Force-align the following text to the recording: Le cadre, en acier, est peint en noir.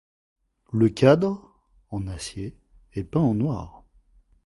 Le 0.73 0.89
cadre, 0.89 1.53
en 1.91 2.07
acier, 2.07 2.57
est 2.93 3.03
peint 3.03 3.19
en 3.21 3.35
noir. 3.35 3.83